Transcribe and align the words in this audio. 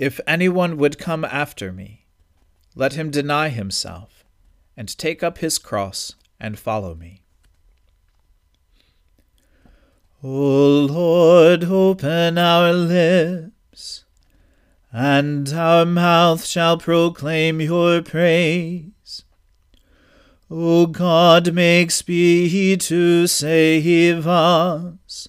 If 0.00 0.18
anyone 0.26 0.78
would 0.78 0.96
come 0.98 1.26
after 1.26 1.74
me, 1.74 2.06
let 2.74 2.94
him 2.94 3.10
deny 3.10 3.50
himself, 3.50 4.24
and 4.74 4.88
take 4.96 5.22
up 5.22 5.36
his 5.38 5.58
cross, 5.58 6.14
and 6.40 6.58
follow 6.58 6.94
me. 6.94 7.20
O 10.24 10.86
Lord, 10.90 11.64
open 11.64 12.38
our 12.38 12.72
lips, 12.72 14.06
and 14.90 15.52
our 15.52 15.84
mouth 15.84 16.46
shall 16.46 16.78
proclaim 16.78 17.60
your 17.60 18.00
praise. 18.00 19.24
O 20.50 20.86
God, 20.86 21.52
make 21.52 21.90
speed 21.90 22.80
to 22.80 23.26
save 23.26 24.26
us. 24.26 25.28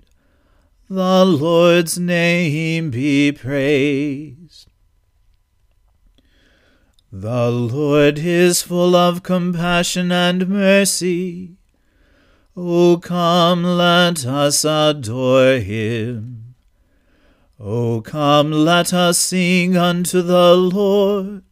The 0.93 1.23
Lord's 1.23 1.97
name 1.97 2.91
be 2.91 3.31
praised. 3.31 4.67
The 7.09 7.49
Lord 7.49 8.19
is 8.19 8.61
full 8.61 8.93
of 8.93 9.23
compassion 9.23 10.11
and 10.11 10.49
mercy. 10.49 11.55
O 12.57 12.97
come, 12.97 13.63
let 13.63 14.25
us 14.25 14.65
adore 14.65 15.59
him. 15.59 16.55
O 17.57 18.01
come, 18.01 18.51
let 18.51 18.93
us 18.93 19.17
sing 19.17 19.77
unto 19.77 20.21
the 20.21 20.55
Lord. 20.55 21.43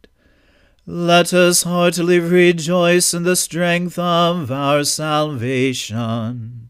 Let 0.84 1.32
us 1.32 1.62
heartily 1.62 2.18
rejoice 2.18 3.14
in 3.14 3.22
the 3.22 3.36
strength 3.36 3.98
of 3.98 4.50
our 4.50 4.84
salvation. 4.84 6.69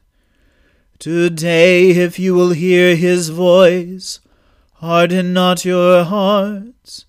Today, 1.01 1.89
if 1.89 2.19
you 2.19 2.35
will 2.35 2.51
hear 2.51 2.95
his 2.95 3.29
voice, 3.29 4.19
harden 4.73 5.33
not 5.33 5.65
your 5.65 6.03
hearts, 6.03 7.07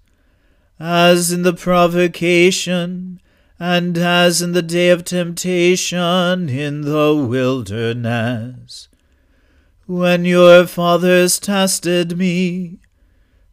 as 0.81 1.31
in 1.31 1.43
the 1.43 1.53
provocation, 1.53 3.21
and 3.61 3.99
as 3.99 4.41
in 4.41 4.53
the 4.53 4.63
day 4.63 4.89
of 4.89 5.05
temptation 5.05 6.49
in 6.49 6.81
the 6.81 7.15
wilderness, 7.15 8.89
when 9.85 10.25
your 10.25 10.67
fathers 10.67 11.39
tested 11.39 12.17
me, 12.17 12.79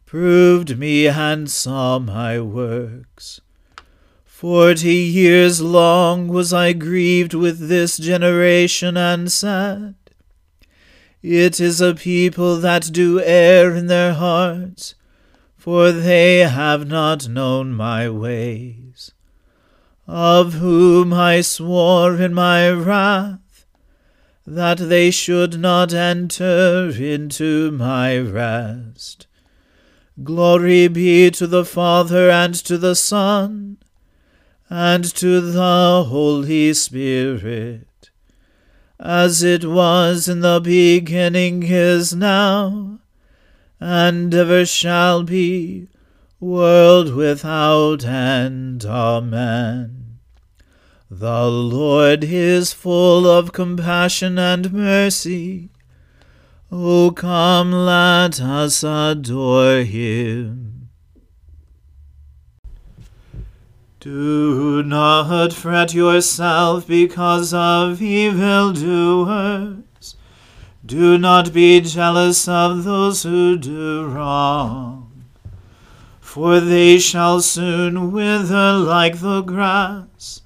proved 0.06 0.78
me, 0.78 1.06
and 1.06 1.50
saw 1.50 1.98
my 1.98 2.40
works. 2.40 3.42
Forty 4.24 4.94
years 4.94 5.60
long 5.60 6.28
was 6.28 6.54
I 6.54 6.72
grieved 6.72 7.34
with 7.34 7.68
this 7.68 7.98
generation, 7.98 8.96
and 8.96 9.30
said, 9.30 9.96
it 11.22 11.60
is 11.60 11.80
a 11.80 11.94
people 11.94 12.56
that 12.56 12.90
do 12.92 13.20
err 13.20 13.74
in 13.74 13.86
their 13.86 14.14
hearts, 14.14 14.94
for 15.56 15.92
they 15.92 16.38
have 16.38 16.86
not 16.86 17.28
known 17.28 17.72
my 17.72 18.08
ways. 18.08 19.12
Of 20.06 20.54
whom 20.54 21.12
I 21.12 21.42
swore 21.42 22.16
in 22.16 22.32
my 22.32 22.70
wrath, 22.70 23.66
that 24.46 24.78
they 24.78 25.10
should 25.10 25.60
not 25.60 25.92
enter 25.92 26.90
into 26.90 27.70
my 27.70 28.18
rest. 28.18 29.26
Glory 30.24 30.88
be 30.88 31.30
to 31.30 31.46
the 31.46 31.64
Father 31.64 32.30
and 32.30 32.54
to 32.54 32.76
the 32.76 32.94
Son 32.94 33.76
and 34.68 35.04
to 35.04 35.40
the 35.40 36.06
Holy 36.08 36.72
Spirit 36.74 37.89
as 39.00 39.42
it 39.42 39.64
was 39.64 40.28
in 40.28 40.40
the 40.40 40.60
beginning 40.60 41.62
is 41.62 42.14
now, 42.14 42.98
and 43.80 44.34
ever 44.34 44.66
shall 44.66 45.22
be, 45.22 45.88
world 46.38 47.14
without 47.14 48.04
end. 48.04 48.84
Amen. 48.84 50.18
The 51.10 51.46
Lord 51.48 52.24
is 52.24 52.74
full 52.74 53.26
of 53.26 53.52
compassion 53.52 54.38
and 54.38 54.70
mercy. 54.70 55.70
O 56.70 57.10
come, 57.10 57.72
let 57.72 58.38
us 58.38 58.84
adore 58.84 59.82
him. 59.82 60.69
Do 64.00 64.82
not 64.82 65.52
fret 65.52 65.92
yourself 65.92 66.86
because 66.86 67.52
of 67.52 68.00
evildoers. 68.00 69.84
Do 70.86 71.18
not 71.18 71.52
be 71.52 71.82
jealous 71.82 72.48
of 72.48 72.84
those 72.84 73.24
who 73.24 73.58
do 73.58 74.06
wrong, 74.06 75.26
for 76.18 76.60
they 76.60 76.98
shall 76.98 77.42
soon 77.42 78.10
wither 78.10 78.72
like 78.72 79.20
the 79.20 79.42
grass, 79.42 80.40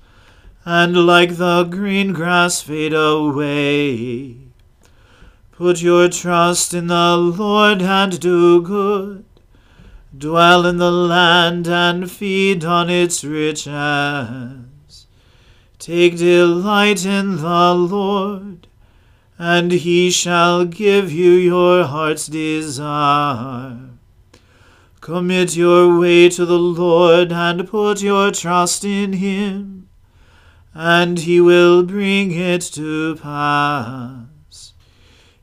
and 0.65 1.07
like 1.07 1.37
the 1.37 1.63
green 1.63 2.13
grass 2.13 2.61
fade 2.61 2.93
away. 2.93 4.37
Put 5.53 5.81
your 5.81 6.09
trust 6.09 6.75
in 6.75 6.89
the 6.89 7.17
Lord 7.17 7.83
and 7.83 8.19
do 8.19 8.61
good 8.61 9.25
Dwell 10.17 10.67
in 10.67 10.77
the 10.77 10.93
land 10.93 11.67
and 11.67 12.11
feed 12.11 12.65
on 12.65 12.89
its 12.89 13.25
riches. 13.25 15.07
Take 15.79 16.19
delight 16.19 17.05
in 17.05 17.39
the 17.39 17.75
Lord, 17.75 18.67
and 19.39 19.73
he 19.73 20.11
shall 20.11 20.67
give 20.67 21.11
you 21.11 21.33
your 21.33 21.85
heart's 21.85 22.27
desire. 22.27 23.79
Commit 25.01 25.57
your 25.57 25.99
way 25.99 26.29
to 26.31 26.47
the 26.47 26.59
Lord 26.59 27.33
and 27.33 27.69
put 27.69 28.01
your 28.01 28.31
trust 28.31 28.85
in 28.85 29.15
him, 29.15 29.89
and 30.73 31.19
he 31.19 31.41
will 31.41 31.83
bring 31.83 32.31
it 32.31 32.63
to 32.75 33.17
pass. 33.17 34.34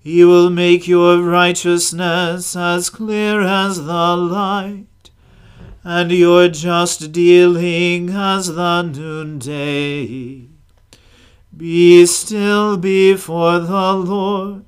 He 0.03 0.25
will 0.25 0.49
make 0.49 0.87
your 0.87 1.21
righteousness 1.21 2.55
as 2.55 2.89
clear 2.89 3.41
as 3.41 3.85
the 3.85 4.17
light, 4.17 5.11
and 5.83 6.11
your 6.11 6.47
just 6.49 7.11
dealing 7.11 8.09
as 8.09 8.47
the 8.47 8.81
noonday. 8.81 10.47
Be 11.55 12.05
still 12.07 12.77
before 12.77 13.59
the 13.59 13.93
Lord, 13.93 14.65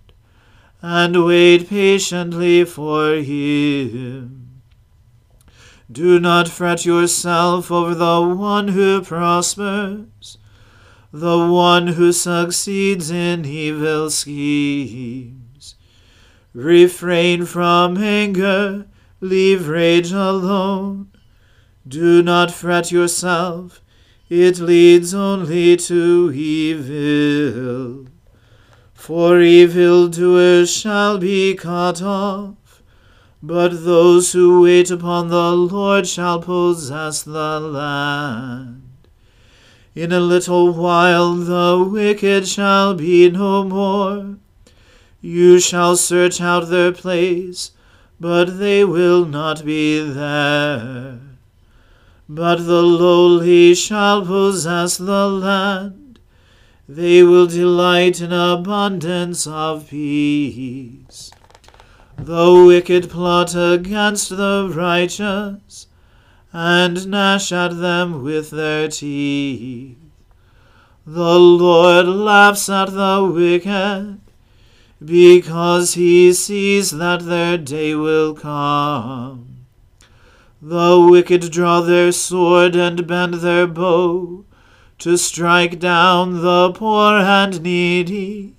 and 0.83 1.25
wait 1.25 1.67
patiently 1.67 2.63
for 2.63 3.15
him. 3.15 4.61
Do 5.91 6.19
not 6.19 6.47
fret 6.47 6.85
yourself 6.85 7.71
over 7.71 7.95
the 7.95 8.21
one 8.21 8.67
who 8.67 9.01
prospers, 9.01 10.37
the 11.15 11.47
one 11.47 11.85
who 11.89 12.11
succeeds 12.11 13.11
in 13.11 13.45
evil 13.45 14.09
schemes. 14.09 15.75
Refrain 16.55 17.45
from 17.45 17.97
anger, 17.97 18.87
leave 19.21 19.67
rage 19.67 20.11
alone. 20.11 21.11
Do 21.87 22.23
not 22.23 22.49
fret 22.49 22.91
yourself, 22.91 23.79
it 24.27 24.57
leads 24.57 25.13
only 25.13 25.77
to 25.77 26.31
evil. 26.33 28.07
For 28.95 29.39
evildoers 29.39 30.71
shall 30.71 31.19
be 31.19 31.53
cut 31.53 32.01
off, 32.01 32.81
but 33.39 33.85
those 33.85 34.31
who 34.31 34.63
wait 34.63 34.89
upon 34.89 35.27
the 35.27 35.51
Lord 35.51 36.07
shall 36.07 36.41
possess 36.41 37.21
the 37.21 37.59
land. 37.59 38.82
In 39.95 40.11
a 40.11 40.19
little 40.19 40.71
while 40.71 41.35
the 41.35 41.87
wicked 41.87 42.47
shall 42.47 42.95
be 42.95 43.29
no 43.29 43.63
more. 43.63 44.37
You 45.21 45.59
shall 45.59 45.95
search 45.95 46.41
out 46.41 46.69
their 46.69 46.91
place, 46.91 47.71
but 48.19 48.57
they 48.57 48.83
will 48.83 49.25
not 49.25 49.63
be 49.63 49.99
there. 49.99 51.19
But 52.27 52.65
the 52.65 52.81
lowly 52.81 53.75
shall 53.75 54.25
possess 54.25 54.97
the 54.97 55.27
land 55.29 56.03
they 56.87 57.23
will 57.23 57.47
delight 57.47 58.19
in 58.19 58.33
abundance 58.33 59.47
of 59.47 59.89
peace. 59.89 61.31
The 62.17 62.63
wicked 62.65 63.09
plot 63.09 63.55
against 63.55 64.29
the 64.29 64.69
righteous, 64.73 65.87
and 66.53 67.07
gnash 67.07 67.51
at 67.51 67.79
them 67.79 68.23
with 68.23 68.51
their 68.51 68.87
teeth. 68.87 69.97
The 71.05 71.39
Lord 71.39 72.07
laughs 72.07 72.69
at 72.69 72.91
the 72.91 73.29
wicked, 73.33 74.21
because 75.03 75.95
he 75.95 76.31
sees 76.31 76.91
that 76.91 77.25
their 77.25 77.57
day 77.57 77.95
will 77.95 78.33
come. 78.33 79.65
The 80.61 81.05
wicked 81.09 81.51
draw 81.51 81.81
their 81.81 82.13
sword 82.13 82.75
and 82.77 83.05
bend 83.05 83.33
their 83.35 83.67
bow 83.67 84.45
to 84.99 85.17
strike 85.17 85.79
down 85.79 86.41
the 86.41 86.71
poor 86.71 87.17
and 87.17 87.61
needy, 87.61 88.53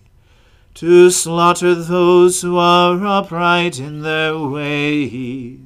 to 0.74 1.08
slaughter 1.08 1.74
those 1.74 2.42
who 2.42 2.58
are 2.58 3.02
upright 3.06 3.78
in 3.78 4.02
their 4.02 4.36
ways. 4.36 5.63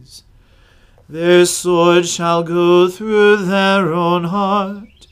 Their 1.11 1.47
sword 1.47 2.07
shall 2.07 2.43
go 2.43 2.87
through 2.87 3.47
their 3.47 3.95
own 3.95 4.25
heart, 4.25 5.07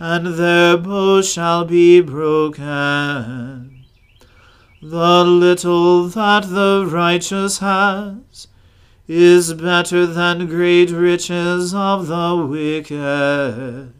and 0.00 0.26
their 0.26 0.76
bow 0.76 1.22
shall 1.22 1.64
be 1.64 2.00
broken. 2.00 3.84
The 4.82 5.24
little 5.24 6.08
that 6.08 6.48
the 6.48 6.84
righteous 6.84 7.58
has 7.58 8.48
is 9.06 9.54
better 9.54 10.04
than 10.04 10.48
great 10.48 10.90
riches 10.90 11.72
of 11.74 12.08
the 12.08 12.46
wicked. 12.48 13.92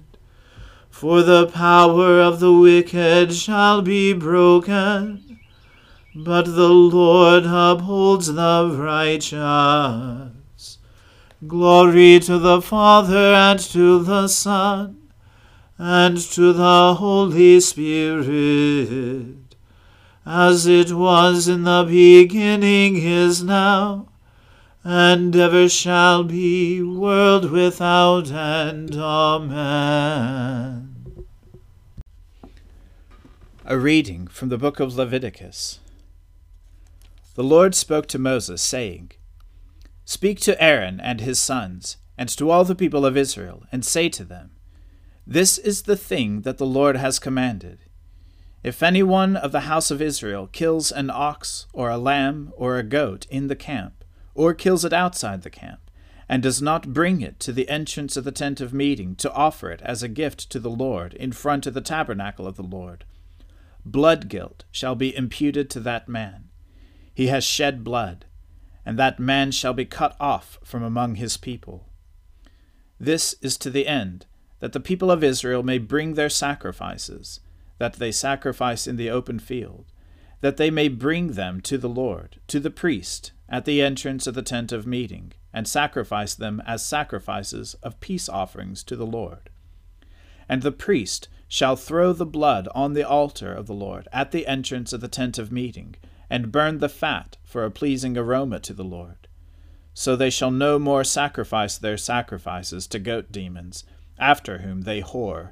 For 0.91 1.23
the 1.23 1.47
power 1.47 2.21
of 2.21 2.41
the 2.41 2.53
wicked 2.53 3.33
shall 3.33 3.83
be 3.83 4.13
broken, 4.15 5.39
but 6.13 6.47
the 6.47 6.71
Lord 6.71 7.45
upholds 7.47 8.33
the 8.33 8.75
righteous. 8.77 10.40
Glory 11.47 12.21
to 12.21 12.39
the 12.39 12.61
Father 12.61 13.33
and 13.33 13.59
to 13.59 14.05
the 14.05 14.29
Son 14.29 15.11
and 15.79 16.19
to 16.19 16.53
the 16.53 16.97
Holy 16.97 17.59
Spirit, 17.61 19.55
as 20.27 20.67
it 20.67 20.93
was 20.93 21.49
in 21.49 21.63
the 21.63 21.85
beginning 21.89 22.99
is 22.99 23.43
now, 23.43 24.11
and 24.85 25.35
ever 25.35 25.67
shall 25.71 26.25
be, 26.25 26.83
world 26.83 27.51
without 27.51 28.31
end. 28.31 28.95
Amen. 28.97 30.95
A 33.65 33.79
reading 33.79 34.27
from 34.27 34.51
the 34.51 34.59
book 34.59 34.79
of 34.79 34.95
Leviticus. 34.95 35.81
The 37.35 37.43
Lord 37.43 37.75
spoke 37.75 38.07
to 38.09 38.19
Moses, 38.19 38.61
saying, 38.61 39.13
Speak 40.11 40.41
to 40.41 40.61
Aaron 40.61 40.99
and 40.99 41.21
his 41.21 41.39
sons, 41.39 41.97
and 42.19 42.29
to 42.31 42.51
all 42.51 42.65
the 42.65 42.75
people 42.75 43.07
of 43.07 43.17
Israel, 43.17 43.63
and 43.71 43.85
say 43.85 44.09
to 44.09 44.25
them, 44.25 44.51
This 45.25 45.57
is 45.57 45.83
the 45.83 45.97
thing 45.97 46.41
that 46.41 46.59
the 46.59 46.67
Lord 46.67 46.97
has 46.97 47.21
commanded. 47.21 47.85
If 48.65 48.83
any 48.83 49.05
one 49.05 49.37
of 49.37 49.53
the 49.53 49.69
house 49.71 49.89
of 49.93 50.03
Israel 50.03 50.49
kills 50.49 50.91
an 50.91 51.11
ox, 51.11 51.67
or 51.73 51.91
a 51.91 51.97
lamb, 51.97 52.53
or 52.57 52.77
a 52.77 52.83
goat 52.83 53.29
in 53.31 53.47
the 53.47 53.55
camp, 53.55 54.05
or 54.35 54.53
kills 54.53 54.85
it 54.85 54.93
outside 54.93 55.43
the 55.43 55.49
camp, 55.49 55.89
and 56.29 56.43
does 56.43 56.61
not 56.61 56.93
bring 56.93 57.21
it 57.21 57.39
to 57.39 57.53
the 57.53 57.69
entrance 57.69 58.17
of 58.17 58.25
the 58.25 58.33
tent 58.33 58.61
of 58.61 58.75
meeting 58.75 59.15
to 59.15 59.33
offer 59.33 59.71
it 59.71 59.81
as 59.83 60.03
a 60.03 60.09
gift 60.09 60.51
to 60.51 60.59
the 60.59 60.71
Lord 60.71 61.15
in 61.15 61.31
front 61.31 61.69
of 61.69 61.75
the 61.75 61.81
tabernacle 61.81 62.49
of 62.49 62.57
the 62.57 62.65
Lord, 62.65 63.05
blood 63.85 64.29
guilt 64.29 64.65
shall 64.73 64.97
be 64.97 65.17
imputed 65.17 65.71
to 65.71 65.79
that 65.79 66.09
man. 66.09 66.49
He 67.15 67.29
has 67.29 67.45
shed 67.45 67.85
blood, 67.85 68.25
and 68.85 68.99
that 68.99 69.19
man 69.21 69.51
shall 69.51 69.73
be 69.73 69.85
cut 69.85 70.17
off 70.19 70.59
from 70.65 70.83
among 70.83 71.17
his 71.17 71.37
people. 71.37 71.87
This 72.99 73.35
is 73.41 73.57
to 73.59 73.71
the 73.71 73.87
end 73.87 74.27
that 74.61 74.73
the 74.73 74.81
people 74.81 75.11
of 75.11 75.25
Israel 75.25 75.63
may 75.63 75.79
bring 75.79 76.15
their 76.15 76.29
sacrifices, 76.29 77.41
that 77.79 77.95
they 77.95 78.13
sacrifice 78.13 78.87
in 78.87 78.97
the 78.97 79.11
open 79.11 79.39
field, 79.39 79.87
that 80.41 80.57
they 80.57 80.71
may 80.71 80.89
bring 80.89 81.33
them 81.33 81.61
to 81.63 81.79
the 81.79 81.89
Lord, 81.89 82.41
to 82.49 82.61
the 82.61 82.71
priest, 82.71 83.33
at 83.49 83.65
the 83.65 83.83
entrance 83.83 84.27
of 84.27 84.35
the 84.35 84.43
tent 84.43 84.71
of 84.71 84.87
meeting, 84.87 85.33
and 85.53 85.67
sacrifice 85.67 86.35
them 86.35 86.63
as 86.67 86.85
sacrifices 86.85 87.75
of 87.83 88.01
peace 88.01 88.29
offerings 88.29 88.85
to 88.85 88.97
the 88.97 89.07
Lord. 89.07 89.51
And 90.49 90.63
the 90.63 90.73
priest 90.73 91.29
shall 91.49 91.75
throw 91.75 92.13
the 92.13 92.27
blood 92.27 92.69
on 92.75 92.93
the 92.93 93.07
altar 93.07 93.53
of 93.53 93.67
the 93.67 93.75
Lord 93.75 94.07
at 94.13 94.31
the 94.31 94.47
entrance 94.47 94.93
of 94.93 95.01
the 95.01 95.09
tent 95.09 95.39
of 95.39 95.51
meeting, 95.51 95.97
and 96.31 96.53
burn 96.53 96.79
the 96.79 96.89
fat 96.89 97.37
for 97.43 97.65
a 97.65 97.71
pleasing 97.71 98.17
aroma 98.17 98.61
to 98.61 98.73
the 98.73 98.85
Lord. 98.85 99.29
So 99.93 100.15
they 100.17 100.31
shall 100.31 100.53
no 100.53 100.79
more 100.79 101.05
sacrifice 101.05 101.77
their 101.77 101.99
sacrifices 101.99 102.87
to 102.87 102.99
goat 102.99 103.33
demons, 103.33 103.85
after 104.19 104.59
whom 104.59 104.83
they 104.83 105.03
whore. 105.03 105.51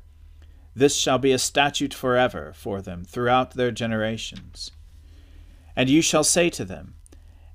This 0.75 0.97
shall 0.97 1.19
be 1.19 1.33
a 1.33 1.39
statute 1.39 1.93
forever 1.93 2.53
for 2.55 2.81
them 2.81 3.05
throughout 3.05 3.51
their 3.55 3.73
generations. 3.73 4.71
And 5.75 5.91
you 5.91 6.01
shall 6.01 6.25
say 6.25 6.51
to 6.51 6.65
them, 6.65 6.95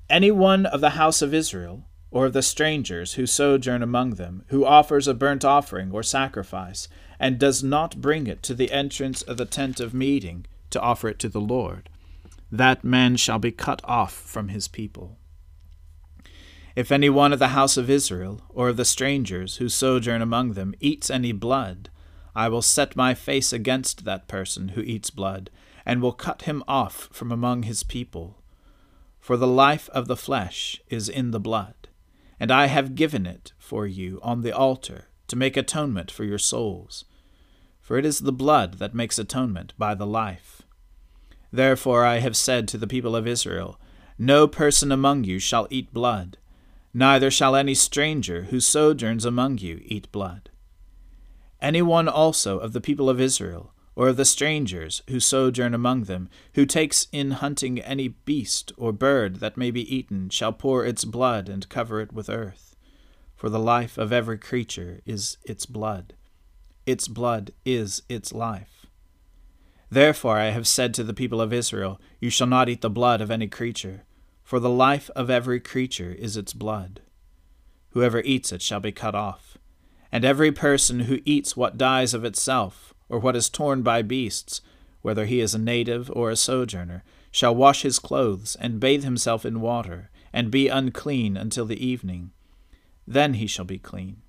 Any 0.10 0.30
one 0.30 0.66
of 0.66 0.82
the 0.82 0.92
house 0.92 1.22
of 1.22 1.34
Israel, 1.34 1.86
or 2.12 2.28
of 2.28 2.34
the 2.34 2.42
strangers 2.42 3.14
who 3.14 3.26
sojourn 3.26 3.82
among 3.82 4.12
them, 4.12 4.44
who 4.50 4.66
offers 4.66 5.08
a 5.08 5.14
burnt 5.14 5.44
offering 5.44 5.92
or 5.92 6.04
sacrifice, 6.04 6.88
and 7.20 7.40
does 7.40 7.64
not 7.64 8.02
bring 8.02 8.28
it 8.28 8.44
to 8.44 8.54
the 8.54 8.72
entrance 8.72 9.22
of 9.22 9.38
the 9.38 9.46
tent 9.46 9.80
of 9.80 9.94
meeting 9.94 10.46
to 10.70 10.82
offer 10.82 11.08
it 11.08 11.20
to 11.20 11.30
the 11.30 11.42
Lord, 11.42 11.90
that 12.54 12.84
man 12.84 13.16
shall 13.16 13.40
be 13.40 13.52
cut 13.52 13.82
off 13.84 14.14
from 14.14 14.50
his 14.50 14.68
people. 14.68 15.18
If 16.76 16.92
any 16.92 17.10
one 17.10 17.34
of 17.34 17.40
the 17.40 17.50
house 17.50 17.78
of 17.78 17.90
Israel, 17.90 18.42
or 18.50 18.70
of 18.70 18.78
the 18.78 18.86
strangers 18.86 19.58
who 19.58 19.70
sojourn 19.70 20.22
among 20.22 20.54
them, 20.54 20.74
eats 20.80 21.10
any 21.10 21.32
blood, 21.32 21.90
I 22.36 22.50
will 22.50 22.62
set 22.62 22.96
my 22.96 23.14
face 23.14 23.54
against 23.54 24.06
that 24.06 24.28
person 24.28 24.70
who 24.70 24.82
eats 24.82 25.10
blood, 25.10 25.50
and 25.86 26.02
will 26.02 26.14
cut 26.14 26.44
him 26.44 26.64
off 26.68 27.10
from 27.12 27.32
among 27.32 27.64
his 27.64 27.84
people. 27.84 28.42
For 29.20 29.38
the 29.38 29.48
life 29.48 29.90
of 29.90 30.08
the 30.08 30.18
flesh 30.18 30.82
is 30.90 31.10
in 31.10 31.32
the 31.32 31.40
blood, 31.40 31.90
and 32.40 32.52
I 32.52 32.68
have 32.68 32.96
given 32.96 33.26
it 33.26 33.54
for 33.58 33.86
you 33.86 34.20
on 34.24 34.42
the 34.42 34.56
altar 34.56 35.10
to 35.28 35.36
make 35.36 35.58
atonement 35.58 36.10
for 36.10 36.24
your 36.24 36.40
souls 36.40 37.06
for 37.84 37.98
it 37.98 38.06
is 38.06 38.20
the 38.20 38.32
blood 38.32 38.76
that 38.76 38.96
makes 38.96 39.20
atonement 39.20 39.74
by 39.78 39.94
the 39.94 40.08
life. 40.08 40.62
Therefore 41.54 42.04
I 42.04 42.18
have 42.18 42.36
said 42.36 42.68
to 42.70 42.80
the 42.80 42.88
people 42.88 43.16
of 43.16 43.28
Israel, 43.28 43.80
No 44.18 44.48
person 44.48 44.92
among 44.92 45.24
you 45.24 45.38
shall 45.38 45.68
eat 45.70 45.94
blood, 45.94 46.38
neither 46.94 47.30
shall 47.30 47.56
any 47.56 47.76
stranger 47.76 48.46
who 48.46 48.60
sojourns 48.60 49.24
among 49.24 49.60
you 49.60 49.80
eat 49.86 50.12
blood. 50.12 50.50
Any 51.62 51.84
one 51.84 52.10
also 52.10 52.58
of 52.58 52.74
the 52.74 52.82
people 52.82 53.08
of 53.08 53.22
Israel, 53.22 53.72
or 53.96 54.10
of 54.10 54.18
the 54.18 54.26
strangers 54.26 55.04
who 55.10 55.20
sojourn 55.20 55.76
among 55.76 56.06
them, 56.06 56.28
who 56.56 56.66
takes 56.66 57.08
in 57.12 57.32
hunting 57.32 57.80
any 57.80 58.08
beast 58.08 58.72
or 58.76 58.92
bird 58.92 59.36
that 59.36 59.56
may 59.56 59.70
be 59.70 59.96
eaten, 59.96 60.30
shall 60.30 60.52
pour 60.52 60.84
its 60.84 61.06
blood 61.06 61.48
and 61.48 61.70
cover 61.70 62.02
it 62.02 62.12
with 62.12 62.30
earth. 62.30 62.76
For 63.36 63.50
the 63.50 63.60
life 63.60 64.00
of 64.00 64.12
every 64.12 64.40
creature 64.40 65.02
is 65.06 65.38
its 65.46 65.68
blood 65.68 66.16
its 66.86 67.08
blood 67.08 67.52
is 67.66 68.04
its 68.10 68.34
life. 68.34 68.83
Therefore 69.94 70.40
I 70.40 70.50
have 70.50 70.66
said 70.66 70.92
to 70.96 71.04
the 71.04 71.14
people 71.14 71.40
of 71.40 71.54
Israel, 71.54 72.02
You 72.20 72.32
shall 72.32 72.48
not 72.48 72.68
eat 72.68 72.82
the 72.82 72.90
blood 72.90 73.22
of 73.22 73.30
any 73.30 73.48
creature, 73.48 74.06
for 74.44 74.60
the 74.60 74.68
life 74.68 75.12
of 75.16 75.30
every 75.30 75.60
creature 75.60 76.12
is 76.12 76.36
its 76.36 76.52
blood. 76.52 77.02
Whoever 77.92 78.22
eats 78.22 78.52
it 78.52 78.64
shall 78.64 78.80
be 78.80 78.92
cut 78.92 79.14
off. 79.14 79.56
And 80.12 80.26
every 80.26 80.52
person 80.52 81.02
who 81.02 81.20
eats 81.26 81.56
what 81.56 81.78
dies 81.78 82.16
of 82.16 82.26
itself, 82.26 82.96
or 83.08 83.20
what 83.20 83.36
is 83.36 83.52
torn 83.52 83.84
by 83.84 84.02
beasts, 84.02 84.62
whether 85.04 85.26
he 85.26 85.40
is 85.40 85.54
a 85.54 85.60
native 85.60 86.10
or 86.16 86.32
a 86.32 86.36
sojourner, 86.36 87.04
shall 87.30 87.54
wash 87.54 87.84
his 87.84 88.00
clothes, 88.00 88.58
and 88.60 88.80
bathe 88.80 89.04
himself 89.04 89.46
in 89.46 89.62
water, 89.62 90.10
and 90.34 90.50
be 90.50 90.70
unclean 90.70 91.38
until 91.38 91.68
the 91.68 91.86
evening. 91.86 92.32
Then 93.06 93.36
he 93.36 93.46
shall 93.46 93.66
be 93.66 93.78
clean. 93.78 94.24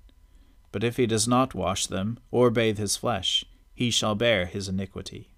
But 0.71 0.83
if 0.83 0.97
he 0.97 1.07
does 1.07 1.27
not 1.27 1.55
wash 1.55 1.87
them, 1.87 2.19
or 2.29 2.51
bathe 2.51 2.77
his 2.77 2.95
flesh, 2.95 3.45
he 3.73 3.89
shall 3.89 4.13
bear 4.13 4.45
his 4.45 4.69
iniquity. 4.69 5.31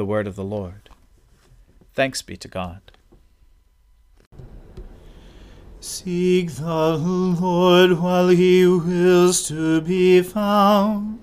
The 0.00 0.06
word 0.06 0.26
of 0.26 0.34
the 0.34 0.44
Lord. 0.44 0.88
Thanks 1.92 2.22
be 2.22 2.34
to 2.38 2.48
God. 2.48 2.80
Seek 5.78 6.52
the 6.52 6.96
Lord 6.96 7.98
while 8.00 8.28
he 8.28 8.66
wills 8.66 9.46
to 9.48 9.82
be 9.82 10.22
found. 10.22 11.18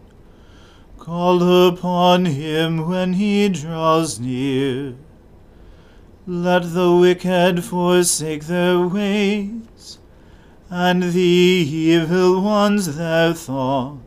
Call 0.99 1.67
upon 1.67 2.25
him 2.25 2.87
when 2.87 3.13
he 3.13 3.49
draws 3.49 4.19
near. 4.19 4.93
Let 6.27 6.71
the 6.71 6.95
wicked 6.95 7.63
forsake 7.63 8.45
their 8.45 8.79
ways, 8.79 9.97
and 10.69 11.01
the 11.01 11.19
evil 11.19 12.41
ones 12.43 12.95
their 12.95 13.33
thoughts 13.33 14.06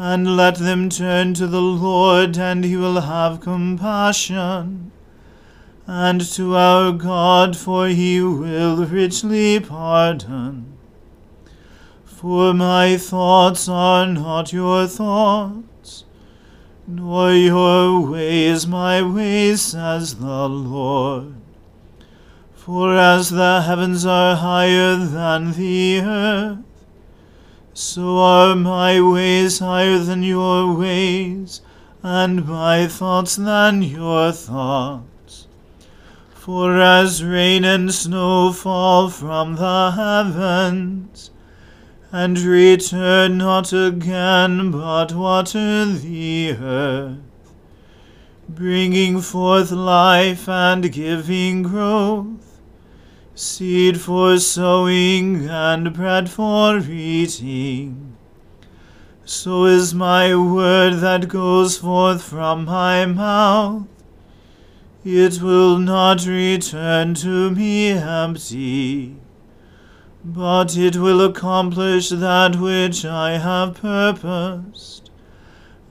and 0.00 0.36
let 0.36 0.54
them 0.58 0.88
turn 0.88 1.34
to 1.34 1.48
the 1.48 1.60
Lord, 1.60 2.38
and 2.38 2.62
he 2.64 2.76
will 2.76 3.00
have 3.00 3.40
compassion. 3.40 4.92
And 5.88 6.20
to 6.34 6.54
our 6.54 6.92
God, 6.92 7.56
for 7.56 7.88
he 7.88 8.22
will 8.22 8.86
richly 8.86 9.58
pardon. 9.58 10.78
For 12.04 12.54
my 12.54 12.96
thoughts 12.96 13.68
are 13.68 14.06
not 14.06 14.52
your 14.52 14.86
thoughts, 14.86 16.04
nor 16.86 17.32
your 17.32 18.00
ways 18.08 18.68
my 18.68 19.02
ways, 19.02 19.62
says 19.62 20.14
the 20.20 20.48
Lord. 20.48 21.34
For 22.54 22.96
as 22.96 23.30
the 23.30 23.62
heavens 23.62 24.06
are 24.06 24.36
higher 24.36 24.94
than 24.94 25.54
the 25.54 26.02
earth, 26.02 26.67
so 27.78 28.18
are 28.18 28.56
my 28.56 29.00
ways 29.00 29.60
higher 29.60 29.98
than 29.98 30.24
your 30.24 30.74
ways, 30.74 31.60
and 32.02 32.44
my 32.44 32.88
thoughts 32.88 33.36
than 33.36 33.82
your 33.82 34.32
thoughts. 34.32 35.46
For 36.34 36.80
as 36.80 37.22
rain 37.22 37.64
and 37.64 37.94
snow 37.94 38.52
fall 38.52 39.10
from 39.10 39.54
the 39.54 39.92
heavens, 39.92 41.30
and 42.10 42.36
return 42.40 43.38
not 43.38 43.72
again, 43.72 44.72
but 44.72 45.12
water 45.12 45.84
the 45.86 46.56
earth, 46.60 47.18
bringing 48.48 49.20
forth 49.20 49.70
life 49.70 50.48
and 50.48 50.90
giving 50.90 51.62
growth, 51.62 52.47
seed 53.38 54.00
for 54.00 54.36
sowing 54.36 55.48
and 55.48 55.94
bread 55.94 56.28
for 56.28 56.78
eating. 56.78 58.16
So 59.24 59.66
is 59.66 59.94
my 59.94 60.34
word 60.34 60.94
that 60.94 61.28
goes 61.28 61.78
forth 61.78 62.20
from 62.20 62.64
my 62.64 63.06
mouth. 63.06 63.86
It 65.04 65.40
will 65.40 65.78
not 65.78 66.26
return 66.26 67.14
to 67.14 67.52
me 67.52 67.90
empty, 67.90 69.14
but 70.24 70.76
it 70.76 70.96
will 70.96 71.24
accomplish 71.24 72.08
that 72.08 72.56
which 72.56 73.04
I 73.04 73.38
have 73.38 73.80
purposed, 73.80 75.10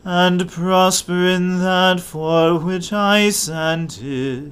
and 0.04 0.50
prosper 0.50 1.26
in 1.28 1.60
that 1.60 2.02
for 2.02 2.60
which 2.60 2.92
I 2.92 3.30
sent 3.30 4.02
it. 4.04 4.52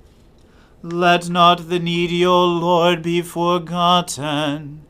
Let 0.83 1.29
not 1.29 1.69
the 1.69 1.77
needy, 1.77 2.25
O 2.25 2.43
Lord, 2.43 3.03
be 3.03 3.21
forgotten, 3.21 4.81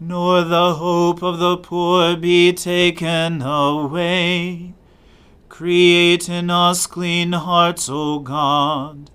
nor 0.00 0.42
the 0.42 0.74
hope 0.74 1.22
of 1.22 1.38
the 1.38 1.56
poor 1.56 2.16
be 2.16 2.52
taken 2.52 3.40
away. 3.40 4.74
Create 5.48 6.28
in 6.28 6.50
us 6.50 6.88
clean 6.88 7.32
hearts, 7.32 7.88
O 7.88 8.18
God, 8.18 9.10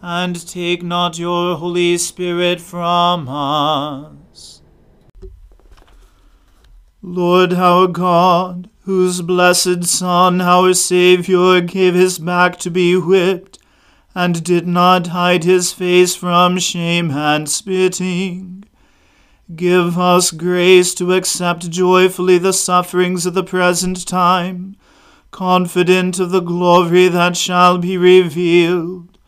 and 0.00 0.48
take 0.48 0.82
not 0.82 1.16
your 1.16 1.56
Holy 1.56 1.96
Spirit 1.96 2.60
from 2.60 3.28
us. 3.28 4.62
Lord 7.00 7.52
our 7.52 7.86
God, 7.86 8.68
whose 8.80 9.22
blessed 9.22 9.84
Son, 9.84 10.40
our 10.40 10.74
Saviour, 10.74 11.60
gave 11.60 11.94
his 11.94 12.18
back 12.18 12.58
to 12.60 12.70
be 12.70 12.96
whipped, 12.96 13.51
and 14.14 14.44
did 14.44 14.66
not 14.66 15.08
hide 15.08 15.44
his 15.44 15.72
face 15.72 16.14
from 16.14 16.58
shame 16.58 17.10
and 17.10 17.48
spitting. 17.48 18.64
Give 19.54 19.98
us 19.98 20.30
grace 20.30 20.94
to 20.94 21.12
accept 21.12 21.68
joyfully 21.70 22.38
the 22.38 22.52
sufferings 22.52 23.26
of 23.26 23.34
the 23.34 23.44
present 23.44 24.06
time, 24.06 24.76
confident 25.30 26.18
of 26.18 26.30
the 26.30 26.40
glory 26.40 27.08
that 27.08 27.36
shall 27.36 27.76
be 27.78 27.98
revealed. 27.98 29.18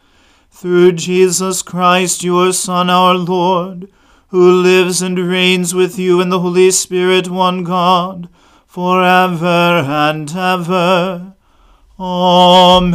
Through 0.51 0.93
Jesus 0.93 1.63
Christ, 1.63 2.23
your 2.23 2.53
Son, 2.53 2.89
our 2.89 3.15
Lord, 3.15 3.91
who 4.29 4.51
lives 4.51 5.03
and 5.03 5.19
reigns 5.19 5.75
with 5.75 5.99
you 5.99 6.21
in 6.21 6.29
the 6.29 6.41
Holy 6.41 6.71
Spirit, 6.71 7.29
one 7.29 7.65
God, 7.65 8.29
for 8.67 9.03
ever 9.03 9.85
and 9.87 10.31
ever. 10.35 11.35
Amen. 11.99 12.95